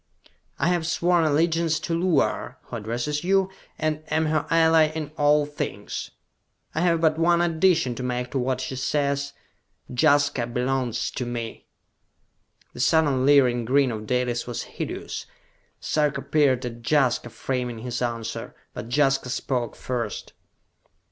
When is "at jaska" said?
16.65-17.29